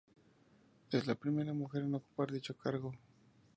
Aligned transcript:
Es 0.89 1.05
la 1.05 1.13
primera 1.13 1.53
mujer 1.53 1.83
en 1.83 1.93
ocupar 1.93 2.31
dicho 2.31 2.57
cargo. 2.57 2.91